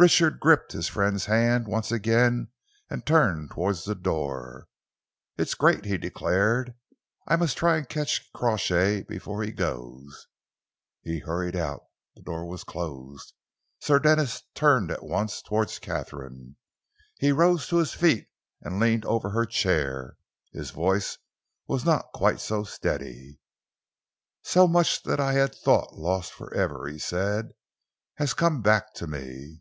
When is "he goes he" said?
9.42-11.18